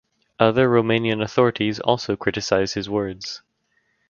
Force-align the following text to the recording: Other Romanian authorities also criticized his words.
Other 0.39 0.67
Romanian 0.67 1.21
authorities 1.21 1.79
also 1.79 2.15
criticized 2.15 2.73
his 2.73 2.89
words. 2.89 3.43